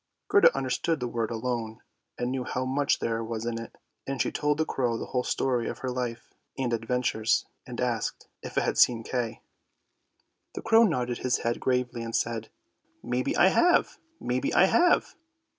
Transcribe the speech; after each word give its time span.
Gerda 0.29 0.57
understood 0.57 0.99
the 0.99 1.07
word" 1.07 1.29
alone" 1.29 1.83
and 2.17 2.31
knew 2.31 2.43
how 2.43 2.65
much 2.65 2.97
there 2.97 3.23
was 3.23 3.45
in 3.45 3.61
it, 3.61 3.77
and 4.07 4.19
she 4.19 4.31
told 4.31 4.57
the 4.57 4.65
crow 4.65 4.97
the 4.97 5.05
whole 5.05 5.23
story 5.23 5.69
of 5.69 5.77
her 5.85 5.91
life 5.91 6.33
and 6.57 6.73
adventures, 6.73 7.45
and 7.67 7.79
asked 7.79 8.27
if 8.41 8.57
it 8.57 8.63
had 8.63 8.79
seen 8.79 9.03
Kay. 9.03 9.43
The 10.55 10.63
crow 10.63 10.85
nodded 10.85 11.19
his 11.19 11.37
head 11.45 11.59
gravely 11.59 12.01
and 12.01 12.15
said," 12.15 12.49
May 13.11 13.21
be 13.21 13.37
I 13.37 13.49
have, 13.49 13.99
may 14.19 14.39
be 14.39 14.51
I 14.55 14.65
have." 14.65 15.13